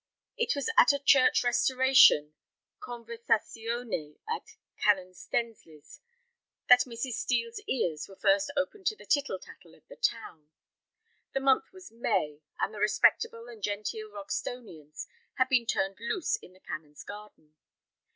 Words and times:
It 0.35 0.55
was 0.55 0.67
at 0.79 0.91
a 0.93 0.97
"Church 0.97 1.43
Restoration" 1.43 2.33
conversazione 2.81 4.17
at 4.27 4.55
Canon 4.79 5.13
Stensly's 5.13 6.01
that 6.67 6.85
Mrs. 6.85 7.11
Steel's 7.11 7.59
ears 7.67 8.09
were 8.09 8.15
first 8.15 8.49
opened 8.57 8.87
to 8.87 8.95
the 8.95 9.05
tittle 9.05 9.37
tattle 9.37 9.75
of 9.75 9.87
the 9.89 9.95
town. 9.95 10.49
The 11.33 11.39
month 11.41 11.71
was 11.71 11.91
May, 11.91 12.41
and 12.59 12.73
the 12.73 12.79
respectable 12.79 13.47
and 13.47 13.61
genteel 13.61 14.09
Roxtonians 14.09 15.05
had 15.35 15.49
been 15.49 15.67
turned 15.67 15.99
loose 15.99 16.35
in 16.35 16.53
the 16.53 16.59
Canon's 16.59 17.03
garden. 17.03 17.53